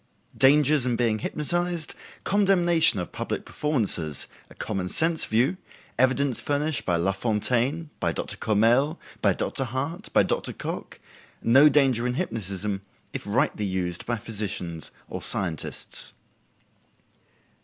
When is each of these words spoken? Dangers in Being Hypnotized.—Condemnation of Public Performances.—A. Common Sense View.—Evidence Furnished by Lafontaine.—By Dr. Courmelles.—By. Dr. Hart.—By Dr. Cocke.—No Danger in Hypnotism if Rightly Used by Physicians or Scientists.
Dangers 0.35 0.83
in 0.83 0.95
Being 0.95 1.19
Hypnotized.—Condemnation 1.19 2.99
of 2.99 3.11
Public 3.11 3.45
Performances.—A. 3.45 4.55
Common 4.55 4.89
Sense 4.89 5.25
View.—Evidence 5.25 6.41
Furnished 6.41 6.87
by 6.87 6.95
Lafontaine.—By 6.97 8.11
Dr. 8.11 8.37
Courmelles.—By. 8.37 9.33
Dr. 9.33 9.63
Hart.—By 9.65 10.23
Dr. 10.23 10.53
Cocke.—No 10.53 11.69
Danger 11.69 12.07
in 12.07 12.15
Hypnotism 12.15 12.81
if 13.13 13.27
Rightly 13.27 13.65
Used 13.65 14.07
by 14.07 14.15
Physicians 14.17 14.89
or 15.07 15.21
Scientists. 15.21 16.13